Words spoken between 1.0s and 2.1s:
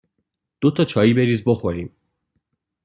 بریز بخوریم